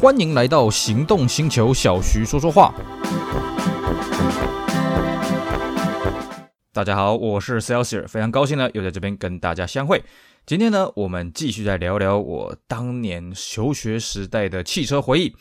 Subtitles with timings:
[0.00, 2.72] 欢迎来到行动星球，小徐说说话。
[6.72, 10.04] 大家好，我是 Celsius，非常高兴呢，又在这边跟大家相会。
[10.46, 15.34] 今天呢，我们继续再聊聊我当年求学时代的汽车回忆。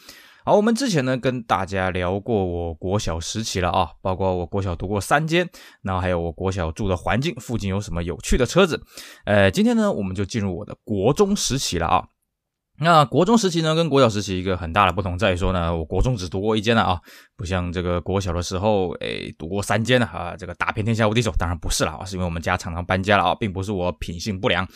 [0.43, 5.47] 好，我们之前呢跟大家聊过我国小时期了啊，包括我国小读过三间，
[5.83, 8.81] 然后还有我国小住的环境附近有什么有趣的车子。
[9.25, 12.07] 呃，今天呢，我们就进入我的国中时期了啊。
[12.79, 17.01] 那国中时期呢，跟国小时期一个很大的不同在于说呢，我国中只读过一间了啊，
[17.35, 24.67] 不像这个国小的时候，诶，读过三间了啊，这个打遍天下无敌手，当然不是了啊，是因为我们家常常搬家了啊，并不是我品性不良。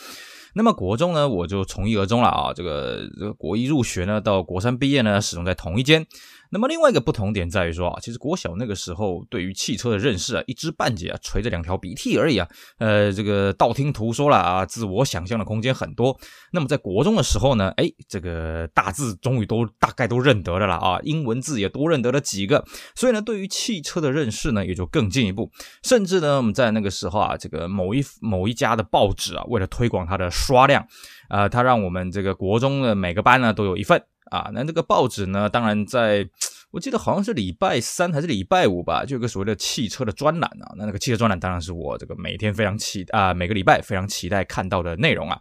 [0.54, 6.06] 那么国中呢，我就从一而终了啊，这个这个国一入学呢，到国三毕业呢，始终在同一间。
[6.54, 12.46] 那么另外一个不同点在于说啊，其实国小那个时候对于汽车的认识啊，一知半解啊，垂着两条鼻涕而已啊。
[12.78, 16.20] 呃，这个道听途说了啊，自我想象的空间很多。
[16.52, 22.66] 那么在国中的时候呢，哎，这个大字终于都大概都认得了啦啊，英文字也多认得了几个。
[22.96, 25.50] 所以呢，对于汽车的认识呢，也就更进一步。
[25.84, 30.84] 甚至呢，我们在那个时候啊，这个某一某一家的报纸啊，为了推广它的刷量，
[31.30, 34.04] 啊、呃，它让我们这个国中的每个班呢都有一份。
[34.32, 36.28] 啊，那这个报纸呢，当然在，
[36.72, 40.74] 我记得好像是礼拜三还是礼拜五吧，就有个所谓的汽车的专栏啊。
[40.78, 45.38] 那那个汽车专栏当然是我这个每天非常期啊，每个礼拜非常期待看到的内容啊。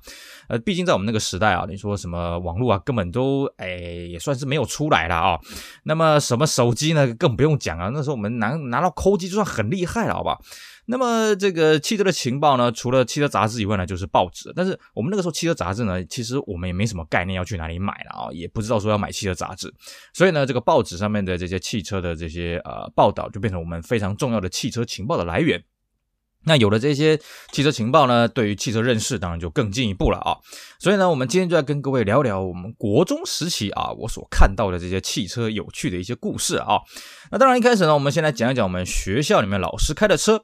[0.48, 5.38] 呃，毕竟在我们那个时代啊，你说什么网络啊，根本都哎也算是没有出来了啊。
[5.84, 7.90] 那么什么手机呢，更不用讲啊。
[7.94, 10.36] 那时候我们拿拿到抠机就算很厉害了，好吧？
[10.90, 14.52] 那么这个汽车的情报呢，除了汽车杂志以外呢，就是报纸。
[14.56, 19.72] 但是我们那个时候汽车杂志呢，其实我们也没什么概念要去哪里买了啊，也不知道说要买汽车杂志。
[20.12, 25.62] 所以呢，这个报纸上面的这些汽车的这些呃报道，就变成我们非常重要的汽车情报的来源。
[26.42, 27.20] 那有了这些
[27.52, 30.38] 汽车情报呢，对于汽车认识当然就更进一步了啊。
[30.80, 36.80] 所以呢，我们今天就要跟各位聊聊我们国中时期啊，我所看到的这些汽车有趣的一些故事啊。
[37.30, 40.42] 那当然一开始呢，我们先来讲一讲我们学校里面老师开的车。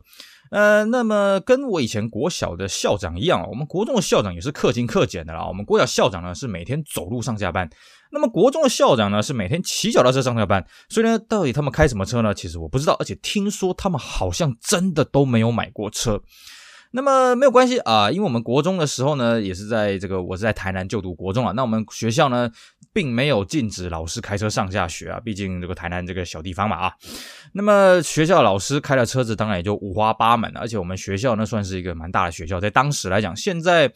[0.50, 5.46] 呃，那么跟我以前国小的校长一样，我们国中的校长也是克勤克俭的啦。
[5.46, 7.68] 我们国小校长呢是每天走路上下班，
[8.12, 10.64] 那么国中的校长呢是每天骑脚踏车上下班。
[10.88, 12.32] 所以呢，到底他们开什么车呢？
[12.32, 16.22] 其实我不知道，而且听说他们好像真的都没有买过车。
[16.92, 21.52] 那么没有关系啊，因为我们国中的时候呢，也是在这个我是在台南就读国中啊。
[21.54, 22.50] 那我们学校呢，
[22.96, 26.92] 并没有禁止老师开车上下学啊，毕竟这个台南这个小地方嘛啊。
[27.52, 33.92] 那么学校老师开的车子当然也就五花八门了，而且我们学校那算是一个蛮大的学校，在当时来讲，现在。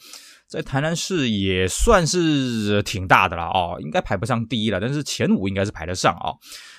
[0.50, 6.38] 在台南市也算是挺大的了哦，应该排不上第一了，但是前五应该是排得上啊、哦。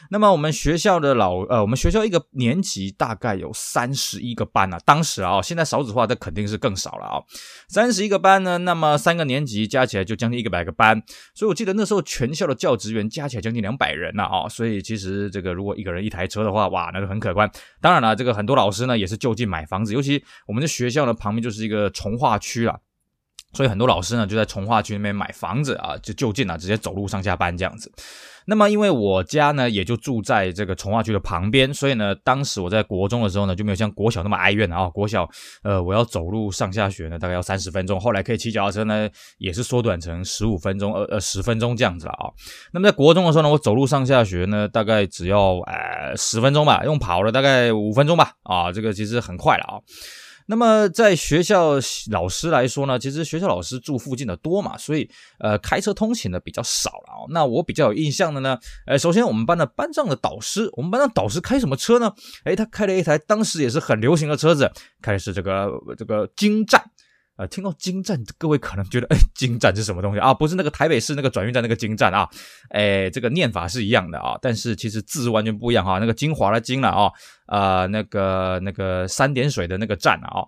[0.10, 7.24] 那么我们学校的老呃，我们学校一个年级大概有三十一个班啊，当时啊，现在少子化，这肯定是更少了啊、
[7.70, 11.02] 三十一个班呢，那么三个年级加起来就将近一个百个班，
[11.34, 17.50] 所以我记得那时候全校的教职员加起来将近两百人了啊、所以其实这个如果一个人一台车的话，哇，那就很可观。
[17.80, 22.78] 当然了，这个很多老师呢也是就近买房子，尤其我们的学校呢旁边就是一个从化区啊。
[23.54, 27.92] 所以很多老师呢就在重划区那边买房子啊，就就近啊，直接走路上下班这样子。
[28.48, 34.90] 那么因为我家呢也就住在这个重划区的旁边，所以呢当时我在国中的时候呢就没有像国小那么哀怨啊。
[34.90, 35.30] 国小
[35.64, 39.08] 呃我要走路上下学呢大概要三十分钟，后来可以骑脚踏车呢
[39.38, 42.32] 也是缩短成十五分钟呃呃十分钟这样子了啊。
[42.74, 49.78] 那么在国中的时候呢我走路上下学呢大概只要呃十分钟吧，用跑了大概五分钟吧啊，这个其实很快了啊。
[50.48, 51.74] 那么在学校
[52.12, 55.10] 老师来说呢，其实学校老师住附近的多嘛，所以
[55.40, 57.18] 呃开车通勤的比较少了啊。
[57.30, 62.14] 那我比较有印象的呢，呃，首先我们班的班长的导师，我们班的导师开什么车呢？
[62.44, 64.72] 诶，他开了一台当时也是很流行的车子，
[65.02, 66.84] 开的是这个这个精湛。
[67.42, 70.32] 呃，听到金站，各位可能觉得，哎，金站是什么东西啊？
[70.32, 72.30] 不是那个台北市那个转运站那个金站啊？
[72.70, 75.98] 哎，这个念法是一样的啊，但是其实字完全不一样哈。
[75.98, 77.12] 那个精华的精了啊。
[77.48, 80.40] 呃，那个那个三点水的那个湛啊、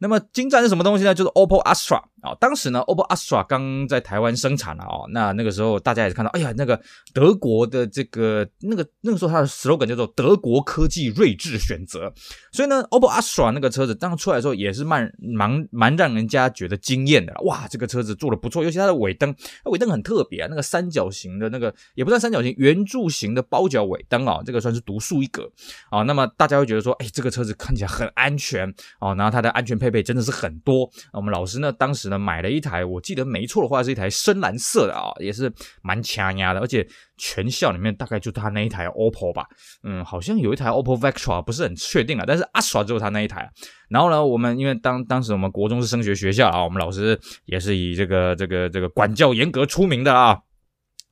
[0.00, 1.14] 那么金站是什么东西呢？
[1.14, 2.36] 就是 OPPO Astra、哦。
[2.40, 5.08] 当时呢，OPPO Astra 刚在台湾生产了、哦。
[5.12, 6.78] 那那个时候大家也是看到，哎呀，那个
[7.14, 12.12] 德国的这个那个那个时候它的 slogan 叫做“德国科技睿智选择”。
[12.52, 17.32] 所以呢，OPPO Astra 那个车子当出来的时候也是蛮蛮蛮让人家觉得惊艳的。
[17.44, 19.32] 哇，这个车子做的不错，尤其它的尾灯，
[19.66, 25.48] 尾灯很特别啊，那个三角形的那个也不算三角形，圆柱形的包角尾灯啊、哦，这个算是独树一格
[25.90, 26.48] 啊、那么大。
[26.48, 28.66] 大家会觉得说，哎，这个车子看起来很安全
[29.00, 30.90] 哦，然后它的安全配备真的是很多。
[31.12, 35.52] 我们老师呢，当时呢买了一台，我记得没错的话是一台深蓝色的啊、也是
[35.82, 39.46] 蛮抢眼的，而且全校里面大概就他那一台 OPPO 吧，
[39.84, 43.48] 嗯，好像有一台 OPPO Vectra，不是很确定啊，但是 Astra 就是他那一台。
[43.88, 50.38] 然后呢，我们因为当当时我们国中是升学学校啊，我们老师也是以这个这个这个管教严格出名的啊。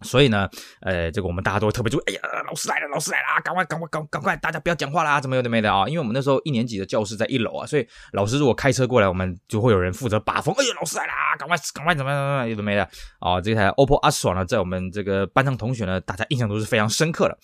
[0.02, 0.48] 所以呢，
[0.80, 5.88] 呃，这个我们大家都会特别注意，哎呀，老师来了，老师来了，赶快，赶快，赶赶快，大家不要讲话啦，怎么有的没的啊？
[5.88, 10.54] 因为我们那时候一年级的教室在一楼啊，所以老师如果开车过来，我们就会有人负责把风。
[10.58, 12.86] 哎呀，老师来了，赶快，赶快，怎么怎么有的没的
[13.20, 13.40] 啊？
[13.40, 17.38] 这台 OPPO 阿爽呢，在我们这个班上同学呢，大家印象都是非常深刻的。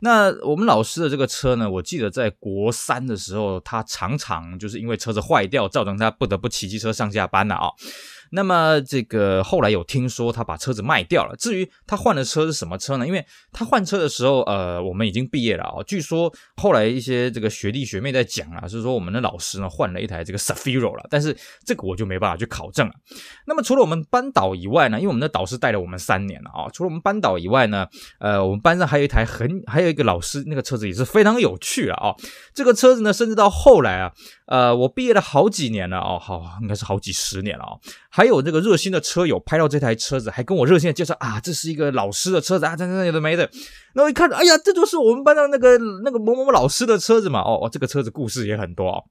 [0.00, 7.70] 那我们老师的这个车呢，我记得在国三的时候，他常常就是因为车子坏掉，造成他不得不骑机车上下班了啊。
[8.30, 11.34] 那么这个后来有听说他把车子卖掉了。
[11.36, 13.06] 至于他换的车是什么车呢？
[13.06, 15.82] 因为他换车的时候，呃，我们已经毕业了啊。
[15.86, 21.06] 据说后来一些这个学弟学妹在讲啊，是说我们的老师呢换了一台这个 Safiro 了。
[21.10, 22.94] 但是这个我就没办法去考证了。
[23.46, 26.70] 那么除了我们班导以外呢，因为我们的导师带了我们三年了啊。
[26.72, 27.86] 除了我们班导以外呢，
[28.18, 32.14] 呃，我们班上还有一台很还有一个老师那个车子也是非常有趣了啊。
[32.52, 34.12] 这个车子呢，甚至到后来啊，
[34.46, 37.70] 呃，我毕业了好几年了哦，好应该是好几十年了啊，
[38.14, 38.24] 还。
[38.24, 43.42] 有这个热心的车友拍到这台车子，还跟我热心的介绍啊，这是一个老师的车子啊，这这有的没的。
[43.92, 47.42] 然后一看，哎呀，这就是我们班上那个那个某某某老师的车子嘛。
[47.42, 49.04] 哦，这个车子故事也很多哦。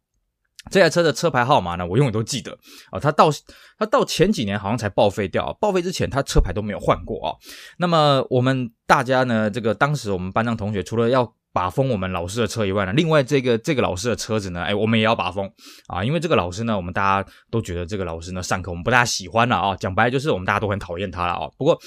[0.71, 2.57] 这台车的车牌号码呢，我永远都记得
[2.91, 2.99] 哦。
[2.99, 3.29] 他到
[3.77, 7.37] 他到前几年好像才报废掉，报废之前他车牌都没有换过哦。
[7.77, 15.47] 那么我们大家呢，这个当时我们班上同学除了要把风我们老师的车以外呢，另外这个这个老师的车子呢，哎，我们也要把风
[15.87, 21.47] 啊，因为这个老师呢，我们大家都觉得这个老师呢上课我们不大喜欢了啊，讲白就是我们大家都很讨厌他了啊。
[21.55, 21.79] 不过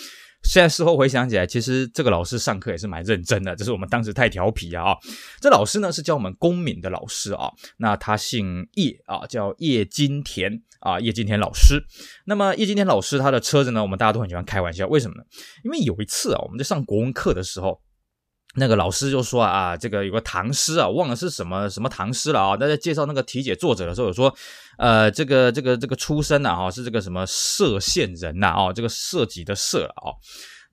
[0.44, 4.96] 现在事后回想起来，其实这个老师上课也是蛮认真的，只是我们当时太调皮啊。
[5.40, 11.82] 这老师呢是教我们公民的老师啊，那他姓叶啊，叫叶金田啊，叶金田老师。
[12.26, 15.24] 那么叶金田老师他的车子呢，我们大家都很喜欢开玩笑，为什么呢？
[15.64, 17.80] 因为有一次啊，我们在上国文课的时候。
[18.58, 22.56] 那个老师就说啊，这个有个唐诗啊，忘了是什么什么唐诗了啊。
[22.56, 24.35] 大家介绍那个题解作者的时候，有说，
[24.79, 30.17] 呃，这个这个这个出身啊，哈，是这个什么歙县人呐，哦，这个歙籍的歙了啊。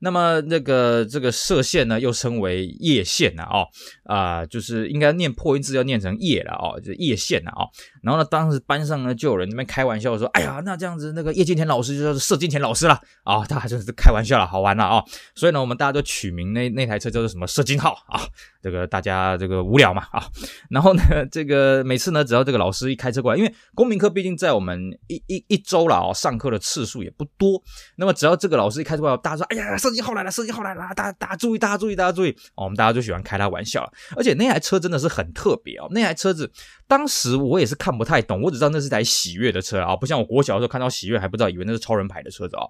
[0.00, 3.68] 那么那个这个歙县呢，又称为叶县呐，哦，
[4.04, 7.68] 啊，就是应该念破音字要念成叶了哦，就叶县呐，哦。
[8.04, 15.02] 然后呢，当时班上呢就有人那边开玩笑说，哎呀，那这样子那个叶金田老师就叫做歙金田老师了啊，他还真是开玩笑了，好玩了啊。
[15.34, 18.20] 所以呢，我们大家都取名那那台车叫做什么射金号啊，
[18.62, 20.22] 这个大家这个无聊嘛啊。
[20.68, 24.78] 然后呢，这个每次呢，只要这个老师一开车过来，因为公民课毕竟在我们
[25.08, 27.62] 一一一周了啊，上课的次数也不多，
[27.96, 33.92] 那么只要这个老师一开车过来，大家说，哎呀，射金号来了，射金号来了，大家大家注意，大家注意，大家注意，我们大家就喜欢开他玩笑了。
[34.16, 36.50] 而且那台车真的是很特别哦，那台车子
[36.86, 42.62] 当时我也是看不太懂，我只知道那是台喜悦的车啊，不像我国小的时候看到喜悦还不知道，以为那是超人牌的车子啊。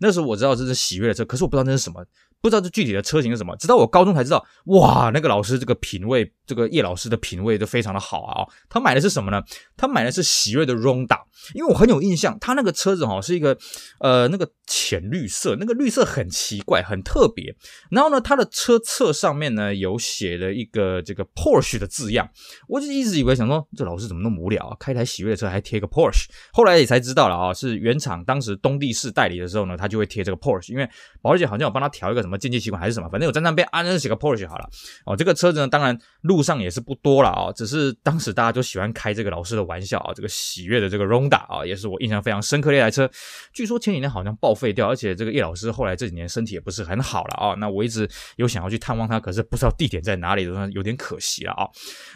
[0.00, 2.04] 那时候我知道这是喜悦的车，可是我不知道那是什么。
[2.40, 8.46] 不知道这具体的车型是什么，直到我高中才知道，哇，那个老师这个品味，这个叶老师的品味都非常的好啊。
[8.68, 9.42] 他买的是什么呢？
[9.74, 11.18] 他买的是喜瑞的 Ronda，
[11.54, 13.56] 因为我很有印象，他那个车子哈是一个
[14.00, 17.56] 呃那个浅绿色，那个绿色很奇怪，很特别。
[17.90, 22.28] 然后呢，他的车侧上面呢有写了一个这个 Porsche 的字样，
[22.68, 26.26] 我就一直以为想说这老师怎么那么无聊啊，开台喜瑞的车还贴个 Porsche。
[26.52, 30.86] 后来也才知道了啊，是原厂当时东帝士代理的时候呢，他就会贴这个 Porsche，因为
[31.22, 32.38] 保时捷好像有帮他调一个什么。
[32.42, 34.68] 进气习惯还是什么，反正有在那边安，那写个 Porsche 好了。
[35.06, 43.10] 哦，这个车子呢，当然路上也是不多了啊、只是当时大家就喜欢开这个老师的玩笑啊、这个喜悦的这个 Ronda 啊、也是我印象非常深刻的一台车。
[43.52, 51.68] 据说前几年好像报废掉，而且这个叶老师后来这几年身体也不是很好了啊、那我一直有想要去探望他，可是不知道地点在哪里，有点可惜了啊、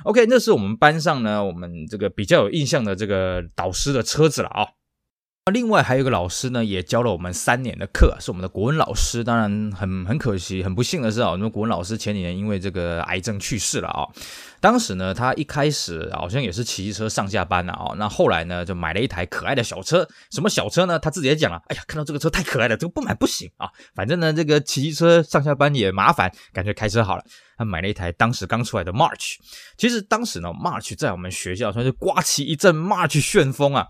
[0.04, 4.66] OK，那是我们班上呢，我们这个比较有印象的这个导师的车子了啊、
[5.52, 9.22] 另外还有一个老师呢，也教了我们三年的课，是我们的国文老师。
[9.22, 14.08] 当然很很可惜，很不幸的是啊，我们国文老师前几年因为这个癌症去世了啊。
[14.60, 17.94] 当时呢，他一开始好像也是骑车上下班了啊。
[17.96, 20.08] 那后来呢，就买了一台可爱的小车。
[20.32, 20.98] 什么小车呢？
[20.98, 23.70] 他自己也讲了，哎呀，看到这个车太可爱了，这个不买不行啊。
[23.94, 27.22] 反正呢，这个骑车上下班也麻烦，干脆开车好了。
[27.56, 29.36] 他买了一台当时刚出来的 March。
[29.78, 33.86] 其实当时呢，March 在我们学校算是刮起一阵 March 旋风啊。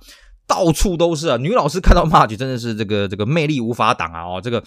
[0.46, 1.36] 到处都是啊！
[1.36, 4.22] 女老师看到 March 真的是这个这个魅力无法挡啊！
[4.22, 4.62] 哦，这个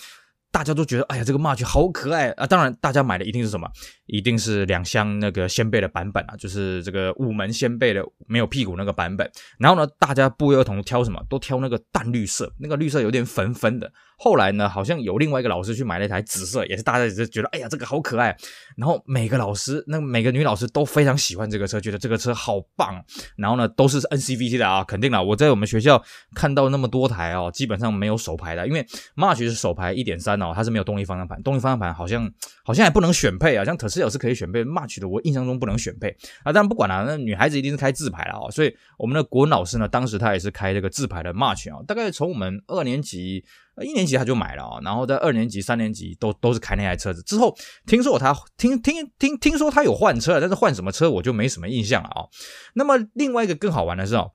[0.51, 2.45] 大家都觉得，哎呀，这个 March 好可爱啊！
[2.45, 3.69] 当然，大家买的一定是什么？
[4.07, 9.29] 一定是两箱那个掀背的版本啊，就是这个五门掀背的没有屁股那个版本。
[9.57, 11.23] 然后呢，大家不约而同挑什么？
[11.29, 13.91] 都挑那个淡绿色，那个绿色有点粉粉的。
[14.21, 18.35] 后来呢，好像有另外一个老师去买了一台紫色，也是大家也是觉得，哎呀，这个好可爱。
[18.75, 23.01] 然后每个老师，那每个女老师都非常喜欢这个车，觉得这个车好棒。
[23.37, 25.23] 然后呢， 都是 NCVT 的啊，肯定了。
[25.23, 26.03] 我在我们学校
[26.35, 28.85] 看到那么多台哦，基本上没有手排的，因为
[29.15, 32.29] March 是手排一点三哦，它是没有动力方向盘，动力方向盘好像
[32.63, 36.09] 好像还不能选配啊，像特斯拉是可以选配，March 的我印象中不能选配
[36.43, 36.51] 啊。
[36.51, 38.51] 当然不管了、那女孩子一定是开自排了哦。
[38.51, 43.43] 所以我们的国文老师呢，当时他也是开这个自排的 March 啊，大概从我们二年级、
[43.83, 47.21] 一年级他就买了啊，然后在二年级、三年级都都是开那台车子。
[47.23, 47.55] 之后
[47.85, 52.27] 听说他听听听听说他有换车，但是换什么车我就没什么印象了啊。
[52.73, 54.31] 那么另外一个更好玩的是哦，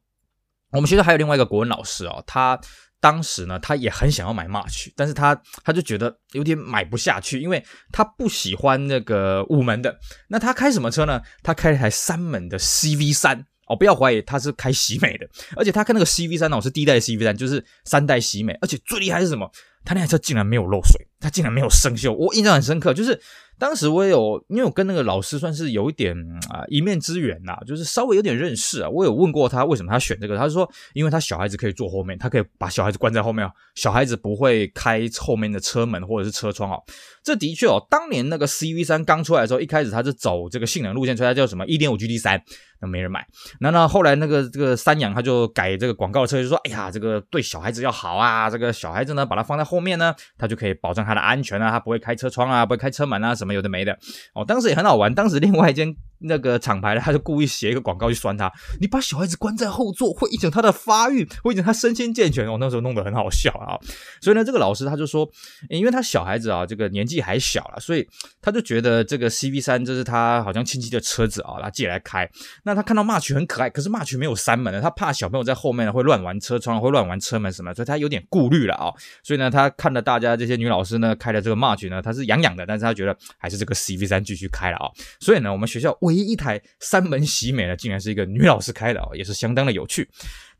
[0.73, 2.61] 我们学校还有另外一个国文老师哦，他。
[3.01, 9.95] 当时呢，他也很想要买 March，但是他他就觉得有点买不下去，因为他不喜欢那个五门的。
[10.29, 11.21] 那他开什么车呢？
[11.43, 19.51] 他开了一台三门的 CV3 哦，不要怀疑他是开喜美的，而且他开那个 CV3 哦是第一代 CV3，就是三代喜美，而且最厉害是什么？
[19.85, 23.21] 他那台车竟然没有漏水，他竟然没有生锈，我印象很深刻，就是。
[23.57, 26.13] 当时我也有，因为我跟那个老师算是有一点
[26.51, 28.89] 啊一面之缘呐，就是稍微有点认识啊。
[28.91, 36.83] 我有问过他为什么他选这个，他说因为他小孩子可以坐后面，他可以把小孩子关在后面，小孩子不会开后面的车门或者是车窗哦。
[37.25, 42.41] 这的确哦，当年那个 CV 三刚出来的时候，一开始它是走这个性能路线，出来叫什么一点五 GT 三，
[42.81, 42.85] 那。
[42.87, 43.27] 没人买，
[43.61, 53.99] 那那后来那个这个三阳他就改这个广告车，就说哎呀，这个对小孩子要好啊，这个小孩子呢把它放在后面呢，它就可以保证它的安全啊，它不会开车窗啊，不会开车门啊，什么有的没的。
[54.35, 55.97] 哦，当时也很好玩，当时另外一间。
[56.21, 58.51] 那个厂牌的，他就故意写一个广告去酸他。
[58.81, 62.47] 你把小孩子关在后座，会影响他的发育，会影响他身心健全。
[62.47, 63.79] 我、哦、那时候弄得很好笑啊。
[64.21, 65.29] 所以呢，这个老师他就说，
[65.69, 68.07] 因为他小孩子啊，这个年纪还小了，所以
[68.41, 72.29] 他就觉得这个 CV3 这是他好像亲戚的车子啊，他借来开。
[72.63, 78.93] 那他看到 March 很可爱，可是 March 没有三门的，他怕小朋友在后面会乱玩车窗，会乱玩车门什么，所以他有点顾虑了啊。
[79.23, 84.91] 所以呢，他看了大家这些女老师呢开的这个 March 呢，他是痒痒的，但是他觉得还是这个 CV3 继续开了啊。
[85.21, 86.63] 所以呢，我们学校唯一一台。
[86.81, 90.09] 三门喜美呢，竟然是一个女老师开的啊，也是相当的有趣。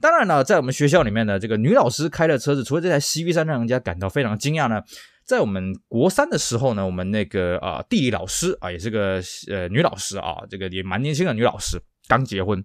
[0.01, 4.83] 当然呢，在我们学校里面呢，这个女老师开的车子，除了这台 CV3 让人家感到非常惊讶呢，
[5.25, 12.63] 在我们国三的时候呢，我们那个啊、地理老师啊，也是个呃女老师啊，这个也蛮年轻的女老师，刚结婚，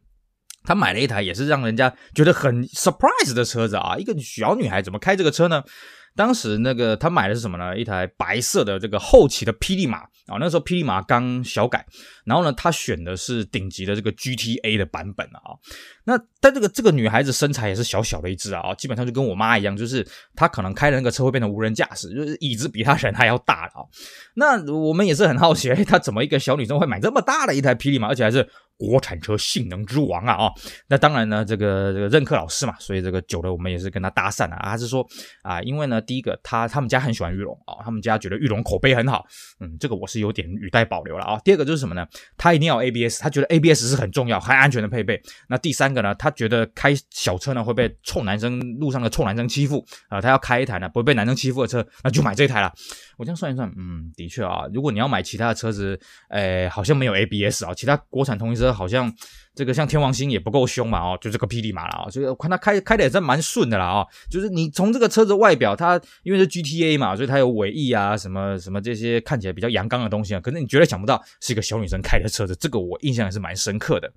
[0.63, 5.63] 她买了一台也是让人家觉得很 surprise 的车子啊，一个小女孩怎么开这个车呢？
[6.19, 7.77] 当时那个他买的是什么呢？
[7.77, 11.85] 一台白色的这个后期的霹雳马啊，那时候霹雳马刚小改，
[12.25, 15.55] 然后呢，他选的是顶级的这个 GTA 的版本啊。
[16.03, 23.87] 那但这个这个女孩子身材也是小小的一只啊，基本上就跟我妈一样，就是她可能开的那个车会变成无人驾驶，就是椅子比她人还要大啊。
[24.33, 28.45] 那我们也是很好奇，她怎么一个小女生会买这么大的一台霹雳马，而且还是
[28.75, 30.51] 国产车性能之王啊啊！
[30.87, 35.05] 那当然呢，这个这个任课老师嘛，所以这个久了我们也是跟他搭讪啊，他是说
[35.43, 39.23] 啊，因为呢，第一个他他们家很喜欢玉龙啊，他们家觉得玉龙口碑很好，
[39.59, 41.39] 嗯，这个我是有点语带保留了啊。
[41.45, 42.03] 第二个就是什么呢？
[42.35, 45.21] 他一定要 ABS，他觉得 ABS 是很重要、很安全的配备。
[45.47, 52.73] 那第三个呢，他觉得开小车呢会被臭男生路上的臭男生欺负啊，他要开一台呢不会被男生欺负的车，那就买这台了。
[53.17, 55.99] 我这样算一算，嗯，的确啊，如果你要买其他的车子，
[56.31, 59.13] 诶，好像没有 ABS 啊，其他国产同型车好像
[59.59, 74.09] 这个像天王星也不够凶嘛，哦，就这个霹雳马了啊，所以我看它开开的也是蛮顺的啦啊，就是你从这个车子外表，它因为是 GTA 嘛，所以它有尾翼啊，什么什么这些看起来比较阳刚的东西啊，可是你绝对想不到是一个小女生开的车子，这个我印象也是蛮深刻的。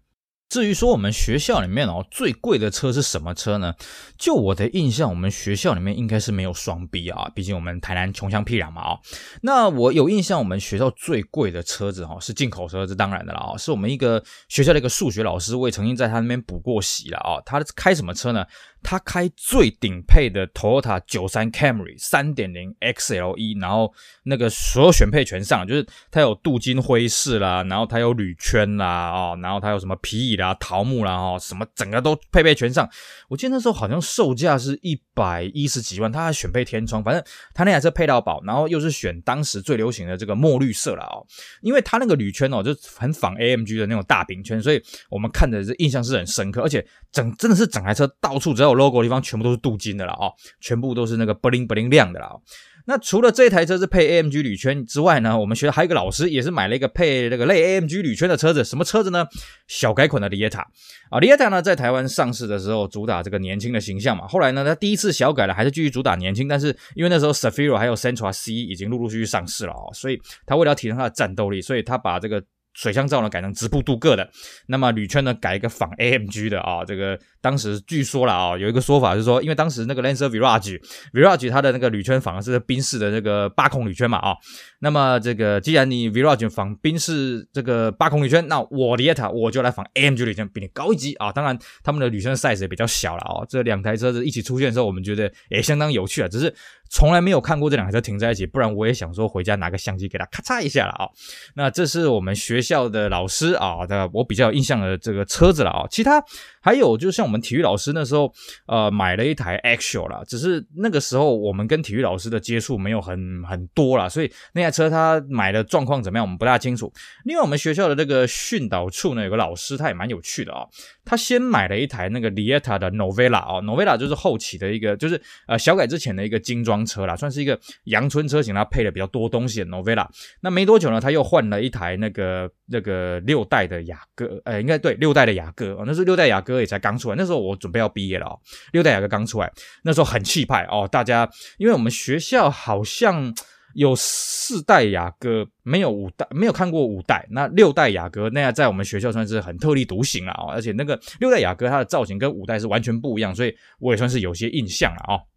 [0.52, 3.74] 至于说我们学校里面哦，最贵的车是什么车呢？
[4.18, 8.98] 就我的印象，我们学校里面应该是没有双 B 啊，毕竟我们台南穷乡僻壤嘛啊。
[9.40, 17.40] 那我有印象，我们学校最贵的车子哈是进口车，这当然的了啊，是我们一个学校的一个数学老师，我也曾经在他那边补过习了啊。
[17.46, 18.44] 他开什么车呢？
[18.82, 23.92] 他开最顶配的 Toyota 九三 Camry 三点零 XLE，然后
[24.24, 32.88] 那个所有选配全上，就是它有镀金灰饰啦，然后它有铝圈啦，哦，然后它有什么皮椅啦、桃木啦，哦，什么整个都配备全上。
[33.28, 37.22] 我记得那时候好像售价是一百一十几万，他还选配天窗，反正
[37.54, 41.24] 他那台车配到宝，然后又是选当时最流行的这个墨绿色了哦，
[41.60, 52.40] 因为他那个铝圈哦，就很仿 AMG 的那种大饼圈，所以我们看的是印象是很深刻，而且整真的是整台车到处只要 logo 的地方全部都是镀金的了啊，全部都是那个 bling bling 亮的了。
[52.84, 59.24] 那除了这台车是配 AMG 铝圈之外呢，我们学校还有一个老师也是买了一个配那个类 AMG 铝圈的车子，什么车子呢？
[59.68, 60.62] 小改款的 Lieta
[61.08, 72.42] 啊，Lieta 呢在台湾上市的时候主打这个年轻的形象嘛，后来呢他第一次小改了，还是继续主打年轻，但是因为那时候 Safiro 还有 Sentra C 已经陆陆续续上市了啊，所以他为了提升他的战斗力，所以他把这个。
[72.74, 74.28] 水箱罩呢改成直瀑镀铬的，
[74.66, 80.80] 那么铝圈呢改一个仿 AMG 的啊，这个当时据说了啊，有一个说法是说，因为当时那个 Lancer Virage
[81.12, 84.34] Virage 它的那个铝圈仿的是宾士的那个八孔铝圈嘛啊，
[84.80, 91.30] 那么这个既然你 Virage 仿宾士这个八孔铝圈，那我 Lieta 我就来仿 AMG 铝圈，比你高一级啊。
[91.30, 93.44] 当然他们的铝圈 size 也比较小了啊。
[93.48, 96.54] 这两台车子一起出现的时候，我们觉得也相当有趣啊，只是。
[96.92, 101.08] 从来没有看过这两台车停在一起，不然我也想说回家拿个相机给它咔嚓一下了啊。
[101.54, 105.86] 那这是我们学校的老师啊，的我比较有印象的这个车子了啊。
[105.90, 106.22] 其他
[106.62, 108.32] 还有就是像我们体育老师那时候
[108.66, 116.92] 呃买了一台 Axial 啦，只是那个时候我们跟体育老师的接触没有很很多啦，所以那台车他买的状况怎么样，我们不大清楚。
[117.24, 120.64] 另外我们学校的这个训导处呢，有个老师他也蛮有趣的啊，
[121.04, 130.06] 他先买了一台那个 Lieta 的 Novella 啊，Novella 就是后期的一个就是呃小改之前的一个精装车啦，算是一个阳春车型，它配了比较多东西的 Novella。
[130.40, 138.38] 那没多久呢，他又换了一台那个那个六代的雅阁，呃，应该对六代的雅阁哦，那是六代雅阁哥也才刚出来，那时候我准备要毕业了哦，
[138.72, 139.50] 六代雅阁刚出来，
[139.82, 141.28] 那时候很气派哦，大家
[141.58, 143.34] 因为我们学校好像
[143.74, 155.31] 有四代雅阁，没有五代，没有看过五代，那六代雅阁那样在我们学校算是很特立独行了哦，而且那个六代雅阁它的造型跟五代是完全不一样，所以我也算是有些印象了哦。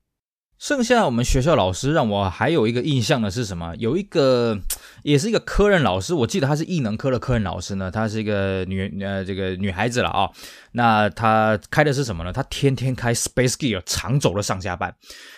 [0.66, 3.76] 剩下我们学校老师让我还有一个印象的是什么？
[3.76, 4.60] 有一个
[5.04, 10.28] 也是一个科任老师，我记得他是艺能科的科任老师呢，她是一个女呃这个女孩子了啊、
[10.72, 12.34] 那她开的是什么呢？
[12.34, 14.96] 她天天开 Space Gear 长走的上下班。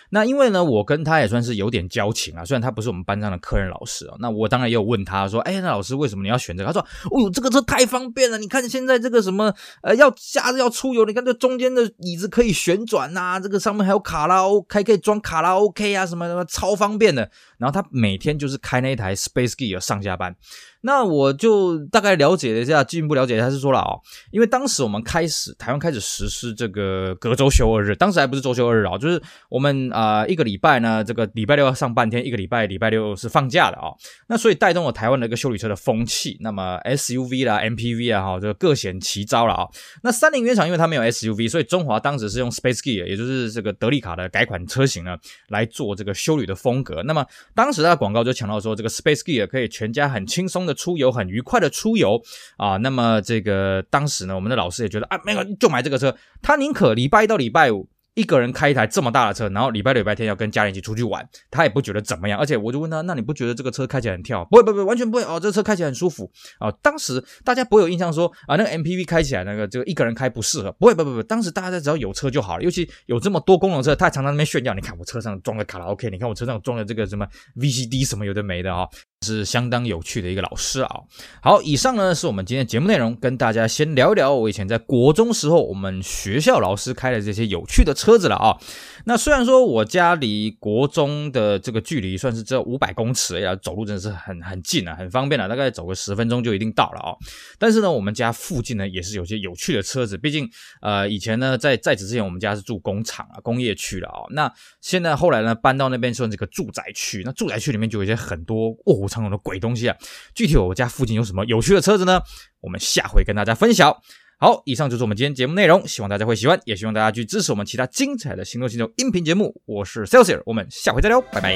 [0.10, 4.16] 那因为呢，我跟他也算是有点交情啊，虽然他不是我们班上的科任老师啊。
[4.20, 8.38] 那我当然也有问他说：“哎，那老师为什么你要选这个？”他说：“哦呦，这个车太方便了！
[8.38, 20.36] 你看现在这个什么呃，要假日要出游，你看这中间的椅子可以旋转呐、啊，这个上面还有卡拉 OK，还可以装卡拉 OK 啊，什么什么超方便的。”然后他每天就是开那一台 Space Gear 上下班。
[20.82, 23.98] 那我就大概了解了一下，进一步了解，他是说了啊，
[24.32, 33.90] 因为当时我们开始台湾开始实施这个隔周休二日，当时还不是周休二日啊，就是我们啊、一个礼拜呢，这个礼拜六要上半天，一个礼拜礼拜六是放假的啊。
[34.28, 39.68] 那所以带动了台湾的一个修理车的风气，那么 SUV 啦、MPV 啊，哈，这个各显奇招了啊。
[40.04, 45.18] 那三菱原厂因为它没有 SUV，所以中华当时是用 Space Gear，也就是这个德利卡的改款车型呢，
[45.50, 47.02] 来做这个修旅的风格。
[47.04, 50.78] 那么当时它的广告就强调说，这个 Space Gear 可以全家很轻松的。
[50.78, 52.22] 出游很愉快的出游
[52.56, 57.90] 啊，那么这个当时呢，我们的老师也觉得啊，没有就买这个车，他宁可礼拜一到礼拜五。
[58.14, 62.40] 一个人开一台这么大的车，然后礼拜六、礼拜天要跟家人一起出去玩，他也不觉得怎么样。
[62.40, 64.44] 而且我就问他，那你不觉得这个车开起来很跳？
[64.46, 66.28] 不会，不会，完全不会哦，这车开起来很舒服
[66.58, 66.72] 啊。
[66.82, 70.72] 当时大家不会有印象说啊，那个 MPV 开起来那个这个一个人开不适合。
[70.80, 72.64] 不会，不会，不，当时大家只要有车就好了。
[72.64, 74.74] 尤其有这么多功能车，他常常那边炫耀。
[74.74, 77.24] 你看我车上装了卡拉 OK，你看我车上装了这个什么
[77.58, 78.88] VCD 什么有的没的啊。
[79.26, 81.02] 是相当有趣的一个老师啊。
[81.42, 88.58] 好，以上呢是我们今天节目内容，跟大家先聊一聊我以前在国中时候我们学校老师开的这些有趣的车子了啊。
[89.06, 97.16] 那虽然说我家离国中的这个距离算是只有五百公尺，哎呀，走路真的是很很近啊，很方便了，大概走个十分钟就一定到了啊。
[97.58, 100.48] 但是呢，我们家附近呢也是有些有趣的车子，毕竟
[100.82, 104.22] 呃以前呢在在此之前我们家是住工厂啊，工业区了啊。
[104.32, 109.96] 那现在后来呢搬到那边算是个住宅区，那住宅区里面就有一些很多哦虎藏龙的鬼东西啊。
[110.36, 112.22] 具体我家附近有什么有趣的车子呢？
[112.60, 113.96] 我们下回跟大家分享。
[114.40, 119.62] 好，以上就是我们今天节目内容，希望大家会喜欢，也希望大家去支持我们其他精彩的行动星球音频节目。
[119.66, 121.56] 我是 Celsius，我们下回再聊，拜拜。